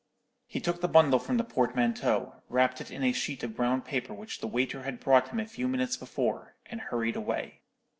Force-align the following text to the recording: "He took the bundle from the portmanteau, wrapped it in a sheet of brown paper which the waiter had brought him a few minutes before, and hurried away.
"He 0.47 0.59
took 0.59 0.81
the 0.81 0.87
bundle 0.87 1.19
from 1.19 1.37
the 1.37 1.43
portmanteau, 1.43 2.41
wrapped 2.49 2.81
it 2.81 2.89
in 2.89 3.03
a 3.03 3.11
sheet 3.11 3.43
of 3.43 3.55
brown 3.55 3.83
paper 3.83 4.15
which 4.15 4.39
the 4.39 4.47
waiter 4.47 4.81
had 4.81 4.99
brought 4.99 5.27
him 5.29 5.39
a 5.39 5.45
few 5.45 5.67
minutes 5.67 5.95
before, 5.95 6.55
and 6.65 6.81
hurried 6.81 7.15
away. 7.15 7.61